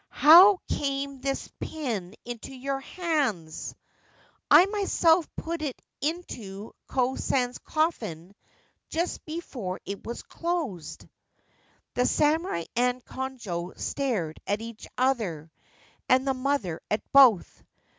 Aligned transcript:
* 0.05 0.09
How 0.09 0.57
came 0.67 1.19
this 1.19 1.47
pin 1.59 2.15
into 2.25 2.55
your 2.55 2.79
hands? 2.79 3.75
I 4.49 4.65
myself 4.65 5.29
put 5.35 5.61
it 5.61 5.79
into 6.01 6.71
Ko 6.87 7.15
San's 7.17 7.59
coffin 7.59 8.33
just 8.89 9.23
before 9.25 9.79
it 9.85 10.03
was 10.03 10.23
closed/ 10.23 11.07
The 11.93 12.07
samurai 12.07 12.63
and 12.75 13.05
Konojo 13.05 13.79
stared 13.79 14.39
at 14.47 14.59
each 14.59 14.87
other, 14.97 15.51
and 16.09 16.27
the 16.27 16.33
mother 16.33 16.81
at 16.89 17.03
both. 17.13 17.61